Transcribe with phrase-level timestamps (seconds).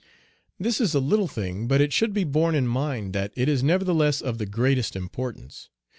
[0.59, 3.61] This is a little thing, but it should be borne in mind that it is
[3.61, 5.69] nevertheless of the greatest importance.